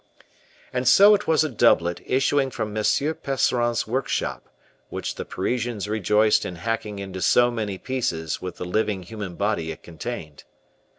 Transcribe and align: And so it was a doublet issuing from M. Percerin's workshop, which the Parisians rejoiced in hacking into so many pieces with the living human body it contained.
And 0.73 0.87
so 0.87 1.13
it 1.13 1.27
was 1.27 1.43
a 1.43 1.47
doublet 1.49 2.01
issuing 2.07 2.49
from 2.49 2.75
M. 2.75 2.81
Percerin's 2.83 3.85
workshop, 3.85 4.49
which 4.89 5.13
the 5.13 5.25
Parisians 5.25 5.87
rejoiced 5.87 6.43
in 6.43 6.55
hacking 6.55 6.97
into 6.97 7.21
so 7.21 7.51
many 7.51 7.77
pieces 7.77 8.41
with 8.41 8.55
the 8.55 8.65
living 8.65 9.03
human 9.03 9.35
body 9.35 9.71
it 9.71 9.83
contained. 9.83 10.43